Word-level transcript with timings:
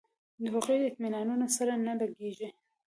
د 0.41 0.45
هغو 0.53 0.73
اطمینانونو 0.89 1.45
سره 1.57 1.73
نه 1.87 1.93
لګېږي. 2.01 2.49